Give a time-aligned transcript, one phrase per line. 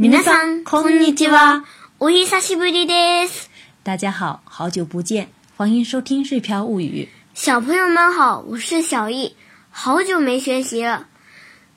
[0.00, 1.64] 皆さんこんにちは。
[1.98, 3.48] お久しぶりです。
[3.82, 7.08] 大家好，好久不见，欢迎收听《睡飘物语》。
[7.34, 9.34] 小朋友们好，我是小易，
[9.72, 11.08] 好久没学习了，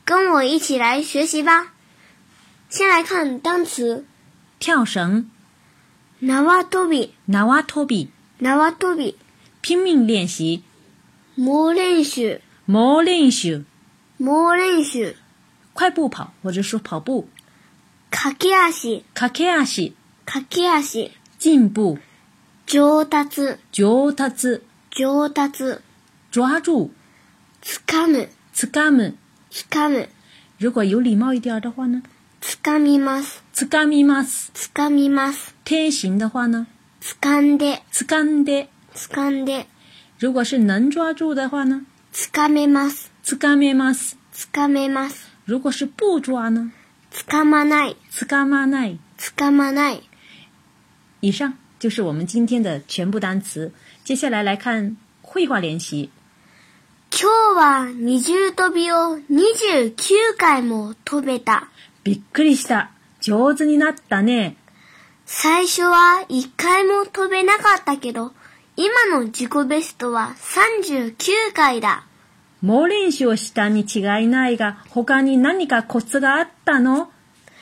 [0.06, 1.70] 跟我一起来学习吧。
[2.70, 4.06] 先来看单词：
[4.60, 5.32] 跳绳、
[6.22, 9.16] 縄跳び、縄跳び、縄跳び；
[9.62, 10.62] 拼命练习、
[11.36, 13.64] モリッシュ、モリッシュ、
[14.20, 15.14] モリッシュ；
[15.74, 17.28] 快步跑，或者说跑步。
[18.12, 19.94] 脚趾，脚趾，
[20.26, 21.98] 脚趾，进步，
[22.68, 25.82] 上达兹，上达兹，上达兹，
[26.30, 26.92] 抓住，
[27.64, 28.06] つか
[28.54, 29.14] 抓姆，
[29.70, 30.08] 抓姆。
[30.60, 32.04] 如果有礼貌一点的话呢？
[32.62, 33.42] か姆ます。
[33.54, 34.06] つか抓
[35.10, 35.54] ます。
[35.64, 36.68] 贴行的话呢？
[37.22, 38.44] 抓姆得，抓姆
[38.94, 39.66] つか姆得。
[40.20, 41.86] 如果是能抓住的话呢？
[42.12, 44.16] 抓姆斯，抓姆斯，
[44.52, 45.26] 抓姆斯。
[45.46, 46.74] 如果是不抓呢？
[47.12, 47.98] つかまない。
[48.10, 48.98] つかまない。
[49.18, 50.02] つかまない。
[51.22, 53.74] 以上就是我们今天的全部单词。
[54.06, 56.10] 接下来来看绘画練習。
[57.12, 59.94] 今日は二重跳びを29
[60.38, 61.70] 回も飛べた。
[62.06, 62.92] びっくりした。
[63.20, 64.56] 上手になったね。
[65.26, 68.32] 最初は1回も飛べなかったけど、
[68.78, 70.34] 今の自己ベストは
[70.88, 71.18] 39
[71.54, 72.08] 回だ。
[72.62, 77.10] 猛練習をしたに違いないが、他に何かコツがあったの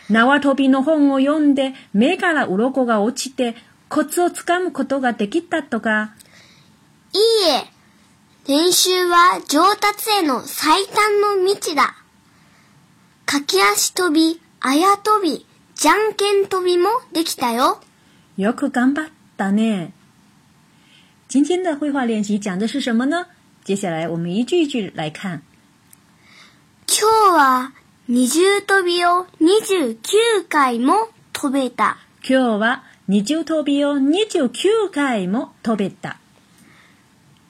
[0.09, 3.55] 縄跳びの本を読んで、目から鱗が落ちて、
[3.87, 6.15] コツをつかむことができたとか。
[7.13, 7.71] いいえ、
[8.51, 11.95] 練習は上達への最短の道だ。
[13.25, 17.79] 駆け足跳び、あや跳び、じゃんけん跳びもできたよ。
[18.37, 19.93] よく頑張ったね。
[21.31, 23.27] 今天的绘画練習讲的是什么呢？
[23.63, 25.43] 接下来，我们一句一句来看。
[26.87, 27.71] 今日は
[28.07, 30.17] 二重跳びを二十九
[30.49, 31.97] 回も跳べた。
[32.23, 36.17] 今日は二重跳びを二十九回も跳べた。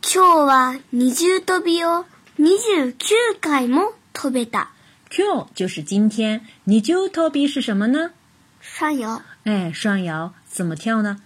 [0.02, 2.06] 今日は二重跳びを
[2.38, 4.72] 二十九回も跳べた。
[5.16, 8.12] 今日就是今天，二重跳び是什么呢？
[8.59, 9.22] 双摇。
[9.46, 11.22] 哎，双摇怎么跳呢？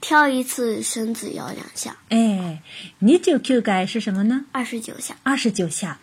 [0.00, 1.96] 跳一次身子摇两下。
[2.10, 2.62] 哎，
[3.00, 4.44] 你就 Q 改是什么呢？
[4.52, 5.16] 二十九下。
[5.24, 5.98] 二十九下。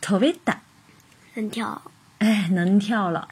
[0.00, 0.60] t o b e d a
[1.34, 1.82] 能跳。
[2.18, 3.28] 哎，能跳了。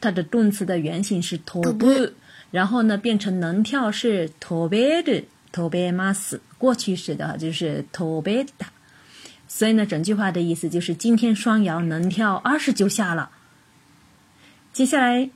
[0.00, 2.12] 它的动词的原型是 t o e
[2.50, 8.32] 然后呢变成能跳是 t o 的，e r d a t o e a 过去式的就是 t o b
[8.40, 8.66] e d a
[9.48, 13.30] 所以呢，整句话的意思就是今天双摇能跳二十九下了。
[14.72, 15.30] 接下来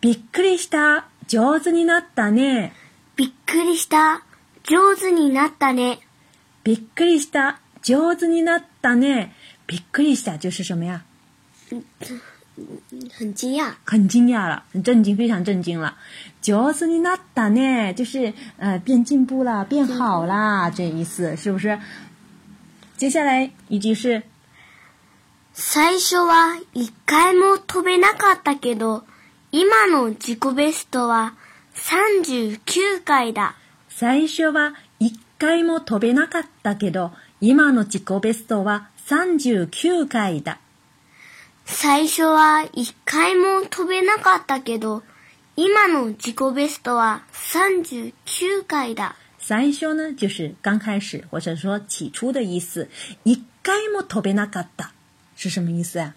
[0.00, 0.94] び i く r i た。
[0.98, 2.72] a 上手になったね。
[3.14, 4.24] びっくりした。
[4.64, 6.00] 上手になったね。
[6.64, 7.60] びっくりした。
[7.82, 9.30] 上手になったね。
[9.68, 11.04] びっくりした就是什么呀？
[13.12, 15.94] 很惊讶，很惊讶了，很震惊，非常震惊了。
[16.42, 20.68] 上手になったね，就是呃变进步了、变好了。
[20.74, 21.78] 这意思是不是？
[22.96, 24.24] 接下来一句是
[25.54, 29.04] 最初は一回も飛べなかったけど、
[29.52, 31.34] 今の自己ベストは
[31.74, 33.56] 39回だ。
[33.88, 40.60] 最初は1回も飛べなかったけど、今の自己ベストは39回だ。
[41.64, 45.02] 最初は1回も飛べなかったけど、
[45.56, 48.14] 今の自己ベストは39
[48.68, 49.16] 回だ。
[49.38, 52.88] 最初呢，就是刚开始或者说起初的意思。
[53.24, 54.92] 一回も飛べなかった
[55.34, 56.14] 是什么意思啊？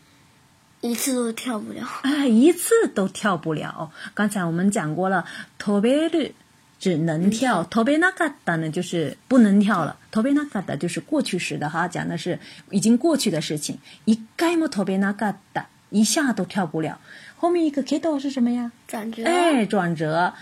[0.84, 3.90] 一次都跳不了，哎，一次都跳不了。
[4.14, 5.24] 刚才我们讲过了
[5.58, 6.30] t o b e l
[6.78, 9.96] 只能跳 t o b e n g a d 呢就是不能跳了。
[10.12, 12.38] t o b e n g a d 就是过去时的哈，讲的是
[12.70, 13.78] 已经过去的事情。
[14.04, 17.00] 一 g e t o b e n g a d 一下都跳不了。
[17.38, 18.70] 后面一个 k i 是什么呀？
[18.86, 20.34] 转折，哎，转折。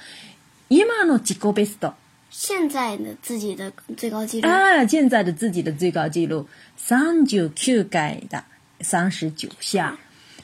[0.70, 1.94] ymano 最高 b s o
[2.32, 8.44] 现在的自己的最高记录啊，现在的自己的最高记录三九 q 改的
[8.82, 10.00] 三十九下。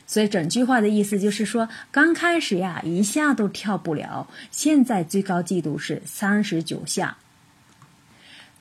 [0.08, 7.18] 所以整句话的意思就是说，刚开始呀一下都跳不了，现在最高记录是三十九下。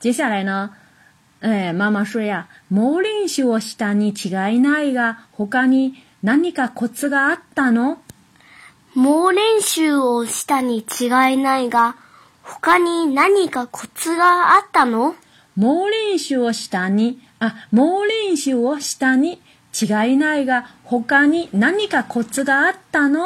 [0.00, 0.74] 接下来呢，
[1.38, 7.98] 哎，妈妈说呀，猛練習をしたに違いないが、他に何かコツがあったの？
[8.94, 11.04] 猛練習をしたに違
[11.34, 11.94] いないが、
[12.42, 15.14] 他に何かコツがあったの？
[15.54, 19.40] 猛練習をしたに、あ、猛練習をしたに。
[19.76, 21.50] 乞丐奈个，何干你？
[21.52, 23.18] 那你个可自个打呢？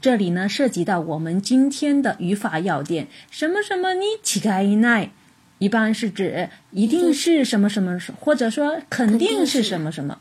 [0.00, 3.06] 这里呢，涉及到我们今天的语法要点。
[3.30, 5.10] 什么什么你乞丐奈，
[5.58, 10.20] 一般是指一定是什么什么，或者说肯定是什么什么，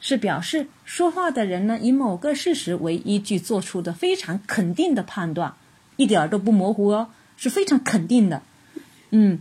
[0.00, 5.52] 是表示说话的人呢，以某个事实为依据做出的非常肯定的判断，
[5.96, 8.40] 一点都不模糊哦，是非常肯定的。
[9.10, 9.40] 嗯，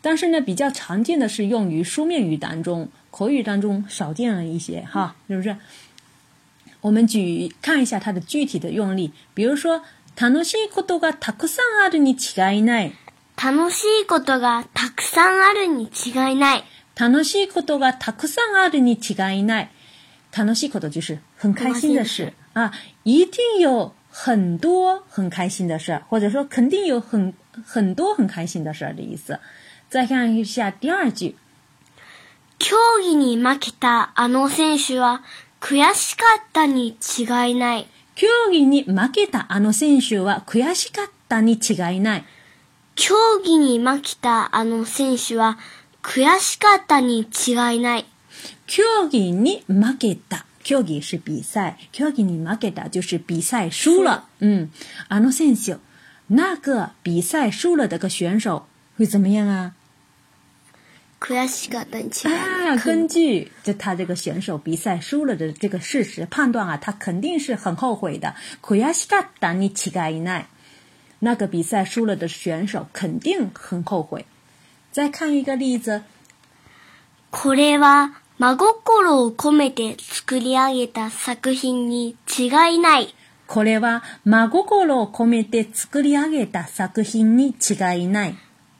[0.00, 2.88] 但是呢，比较常见的是用于书面语当中。
[3.10, 5.56] 口语当中少见了一些哈，是不是？
[6.80, 9.82] 我们举看一下它的具体的用例，比如说
[10.16, 12.92] “楽しいことがたくさんあるに違いない”。
[13.36, 16.64] “楽しいことがたくさんあるに違いない”。
[16.96, 19.68] “楽しいことがたくさんあるに違いない”。
[20.36, 22.72] “楽しいこと”就是很开心的事啊，
[23.04, 27.32] 一定有很多很开心的事，或者说肯定有很
[27.64, 29.38] 很多很开心的事儿的意思。
[29.88, 31.34] 再看一下第二句。
[32.58, 35.22] 競技に負けたあの選手は
[35.60, 37.86] 悔しかったに違いない。
[38.16, 42.24] 競技に負けたあの選手は悔しかったに違いない。
[42.96, 43.14] 競
[43.44, 45.56] 技に負けたあの選手は
[46.02, 48.06] 悔しかったに違いない。
[48.66, 50.44] 競技に負けた。
[50.64, 54.24] 競技是比赛，競技に負けた就是比赛输了。
[54.40, 54.68] ん。
[55.08, 55.78] あの選手，
[56.30, 58.66] 那个比赛输了的个选手
[58.96, 59.74] 会怎么样啊？
[61.20, 62.44] 苦やしが立ち上が
[62.76, 62.76] る。
[62.76, 68.34] 啊，根据就他这个选手比赛输了的这个事实判断啊，他肯定是很后悔的。
[68.60, 69.26] 苦やしが
[69.58, 70.44] 立ち上がるいない。
[71.20, 74.24] 那个比赛输了的选手肯定很后悔。
[74.92, 76.02] 再看一个例子。
[77.32, 83.12] これはまごころを込めて作り上げた作品に違いない。
[83.48, 88.36] これはまごころを込めて作り上げた作品に違いない。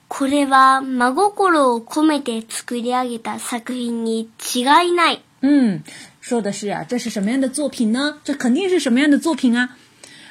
[0.09, 0.83] これは
[1.15, 5.21] 心を込めて作り上げた作品に違いない。
[5.43, 5.83] 嗯，
[6.23, 8.17] 说的是啊，这是什么样的作品呢？
[8.25, 9.77] 这肯定是什么样的作品啊？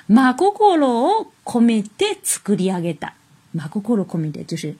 [0.07, 0.17] 心
[1.05, 3.13] を込めて作り上げた
[3.69, 4.75] 心を込めて就是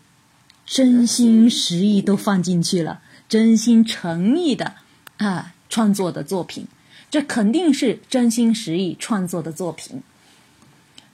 [0.65, 2.99] 真心实意都放进去了，
[3.29, 4.73] 真心诚意的
[5.17, 6.67] 啊创作的作品，
[7.11, 10.01] 这肯定是真心实意创作的作品。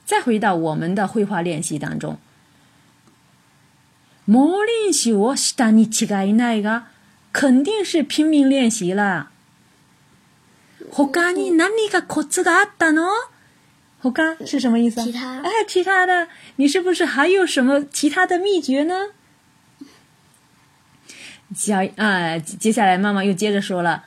[0.06, 2.16] 再回到我们的绘画练习当中。
[4.26, 6.88] 毛練習をしたに違いないが、
[7.32, 9.28] 肯定是拼命練習了。
[10.90, 13.08] 他に何かコツがあったの
[14.00, 19.08] 他是什么意思其他哎，其他的，你是不是还有什么其他的秘诀呢？
[21.54, 24.04] 小啊，接下来妈妈又接着说了。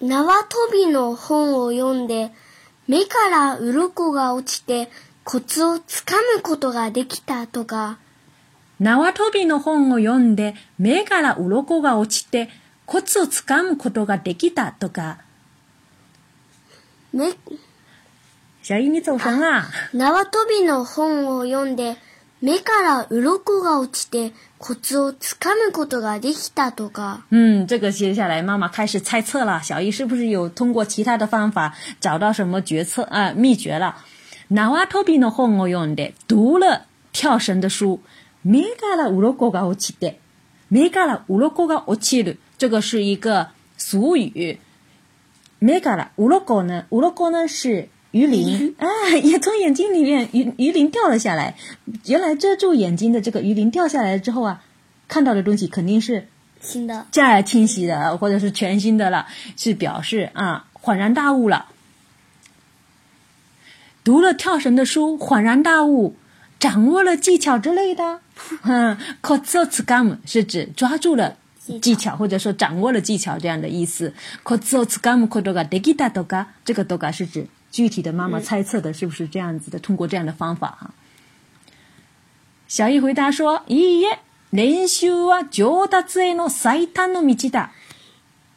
[0.00, 2.32] 縄跳びの本を読んで、
[2.88, 4.90] 目から鱗が落ちて
[5.24, 7.98] コツをつかむことができたとか。
[8.82, 12.48] 縄跳びの本を読んで目から鱗が落ちて
[12.84, 15.20] コツをつかむことができたとか。
[17.12, 17.30] ね。
[18.64, 19.70] 小姨你走神啊。
[19.94, 21.96] 縄跳びの本を読んで
[22.40, 27.22] 目から鱗が落ちてコツをつかむことができたとか。
[27.30, 33.94] 嗯，这个接下来妈妈开始猜测了，小姨是不是有通过其他的方法找到什么决策啊、秘诀了？
[34.50, 38.00] 縄跳びの本を読んで读了跳绳的书。
[38.42, 40.10] 没盖了，乌罗锅盖我起的；
[40.68, 42.34] 没盖了，乌罗锅盖我起了。
[42.58, 43.48] 这个是一个
[43.78, 44.58] 俗语。
[45.60, 46.86] 没盖了，乌罗锅呢？
[46.90, 47.46] 乌罗锅呢？
[47.46, 48.86] 是鱼鳞啊！
[49.16, 51.54] 也从眼睛里面鱼鱼鳞掉了下来。
[52.06, 54.64] 原来遮住眼睛的这个鱼鳞掉下来之后啊，
[55.06, 56.26] 看到的东西肯定是
[56.60, 61.66] 新的、再清晰的，或者是全新的了，是表示啊，恍然大悟了。
[64.02, 66.16] 读了跳绳的书，恍然大悟，
[66.58, 68.21] 掌握了技巧之类的。
[69.22, 71.36] コツをつかむ是指抓住了
[71.80, 74.12] 技巧，或者说掌握了技巧这样的意思。
[74.42, 79.78] コツをつかむことができたとか，这个とか是指具体的妈妈猜测的，是不是这样子的？
[79.78, 80.94] 通过这样的方法哈。
[82.66, 84.18] 小易回答说：“いいえ、
[84.52, 87.70] 練習は上達への最短の道だ。”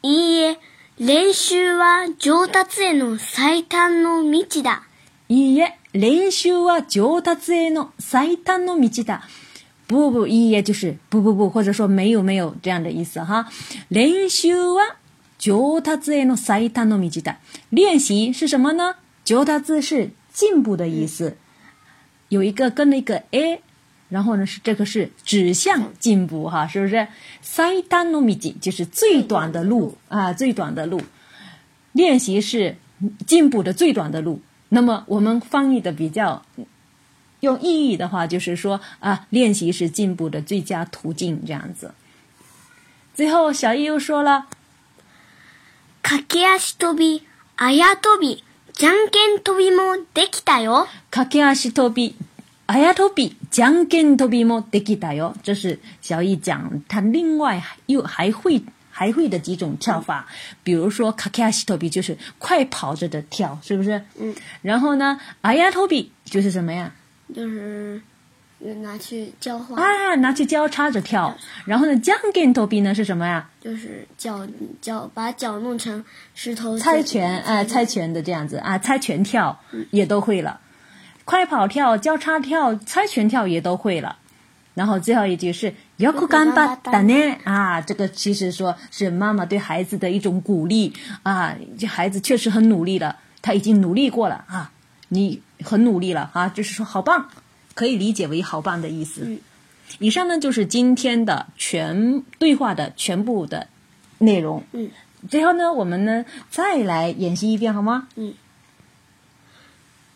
[0.02, 0.58] いいえ、
[0.98, 4.82] 練習は上達への最短の道だ。
[5.28, 9.24] いいえ、練習は上達への最短の道だ。
[9.88, 13.46] 不不不，意也就是不不不，或者说没有没有这样的意思哈。
[13.88, 14.96] 练习は
[15.38, 17.36] 上達への最短の道だ。
[17.70, 18.96] 练习是什么呢？
[19.24, 21.36] 上達是进步的意思，
[22.28, 23.60] 有一个跟了一个 a，
[24.08, 27.06] 然后呢是这个是指向进步哈，是不是？
[28.60, 28.84] 就是？
[28.86, 31.00] 最短的路啊，最短的路。
[31.92, 32.76] 练习是
[33.24, 34.42] 进步的最短的路。
[34.70, 36.42] 那么我们翻译的比较。
[37.40, 41.92] 用意义的话，就是说啊，练习是进步的最佳途径，这样子。
[43.14, 44.46] 最后，小易又说了：，
[46.02, 46.42] 掛け
[46.78, 47.22] 足飛び、
[47.56, 50.86] あや飛び、じゃんけん飛びもできたよ。
[51.10, 52.14] 掛け足飛び、
[52.66, 55.34] あや飛び、じゃんけん飛びもできたよ。
[55.42, 60.26] 这是小易讲他另外又还会还会的几种跳法，
[60.62, 64.02] 比如说掛け足飛び就是快跑着的跳，是不是？
[64.18, 64.34] 嗯。
[64.62, 66.92] 然后呢，あや飛び就是什么呀？
[67.34, 68.00] 就是，
[68.82, 70.14] 拿去交换啊！
[70.16, 73.48] 拿去交叉着跳，然后呢，将跟头皮呢是什么呀？
[73.60, 74.46] 就是脚
[74.80, 76.04] 脚把脚弄成
[76.34, 76.78] 石头。
[76.78, 79.58] 猜拳哎，猜拳的这样子啊，猜拳跳
[79.90, 80.60] 也都会了，
[81.24, 84.16] 快跑跳、交叉跳、猜拳跳也都会了。
[84.74, 90.92] 然后最后一句是ヨコ干巴バだ啊，这个其实说是妈妈对孩子的一种鼓励
[91.22, 94.70] 啊，这孩子确实很努力了，他已经努力过了啊。
[95.08, 97.28] 你很努力了啊，就是说好棒，
[97.74, 99.22] 可以理解为好棒的意思。
[99.24, 99.38] 嗯，
[100.00, 103.68] 以上呢就是今天的全对话的全部的
[104.18, 104.64] 内容。
[104.72, 104.90] 嗯，
[105.28, 108.08] 最后呢，我们呢再来演习一遍好吗？
[108.16, 108.34] 嗯。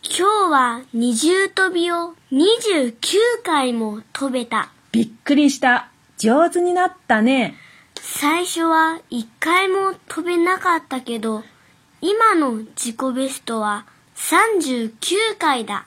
[0.02, 2.14] 今日はびを
[3.44, 4.70] 回もべた。
[4.92, 5.90] びっくりした。
[6.16, 7.54] 上手になったね。
[8.00, 11.42] 最初は一回も飛べなかったけど、
[12.00, 13.84] 今の自己ベストは。
[14.28, 15.86] 39回だ。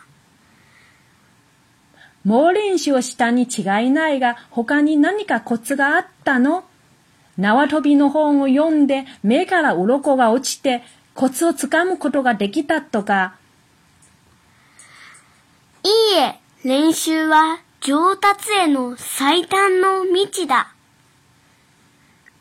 [2.25, 6.63] 猛練習をしたに違いないが、他に何かコツがあったの
[7.37, 13.35] 縄跳びの本を読んで、目から鱗が落ちて、コツをつかむことができたとか。
[15.83, 20.73] いいえ、練習は上達への最短の道だ。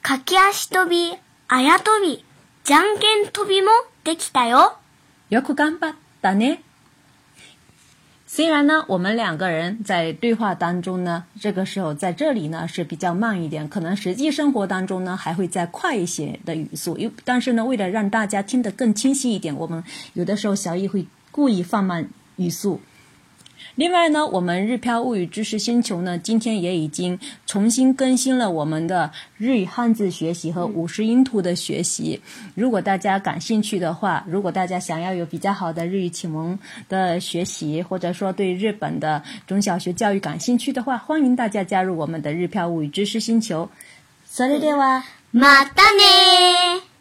[0.03, 1.13] 駆け足跳び、
[1.49, 2.25] あや跳び、
[2.65, 3.71] じゃんけん跳びも
[4.05, 4.77] できたよ。
[5.33, 6.59] 要哭干吧，打呢。
[8.27, 16.99] 虽然呢，我们两个人在对话当中呢，这个时候在这里呢是比较慢一点，可能实际生活当中呢还会再快一些的语速。
[16.99, 22.81] 又但是呢，为了让大家听得更清晰一点，我们有的时候小易会故意放慢语速。
[23.77, 32.21] 另外呢，我们日漂物语知识星球呢，今天也已经重新更新了我们的日语汉字学习和五十音图的学习。
[32.55, 36.59] 如果大家感兴趣的话，如果大家想要有比较好的日语启蒙
[36.91, 43.71] 的学习，或者说对日本的中小学教育感兴趣的话，欢迎大家加入我们的日漂物语知识星球。
[44.31, 45.03] それでは、
[45.33, 46.92] またね。